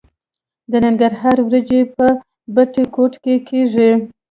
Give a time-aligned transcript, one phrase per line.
[0.71, 2.05] د ننګرهار وریجې په
[2.53, 3.91] بټي کوټ کې کیږي.